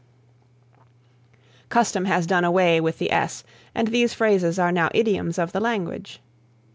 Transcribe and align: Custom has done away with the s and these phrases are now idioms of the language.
Custom 1.69 2.05
has 2.05 2.25
done 2.25 2.43
away 2.43 2.81
with 2.81 2.97
the 2.97 3.11
s 3.11 3.43
and 3.75 3.89
these 3.89 4.15
phrases 4.15 4.57
are 4.57 4.71
now 4.71 4.89
idioms 4.95 5.37
of 5.37 5.51
the 5.51 5.59
language. 5.59 6.19